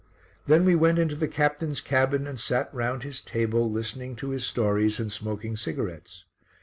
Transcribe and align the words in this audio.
Then 0.47 0.65
we 0.65 0.73
went 0.73 0.97
into 0.97 1.15
the 1.15 1.27
captain's 1.27 1.79
cabin 1.79 2.25
and 2.25 2.39
sat 2.39 2.73
round 2.73 3.03
his 3.03 3.21
table 3.21 3.69
listening 3.69 4.15
to 4.15 4.29
his 4.31 4.43
stories 4.43 4.99
and 4.99 5.11
smoking 5.11 5.55
cigarettes. 5.55 6.25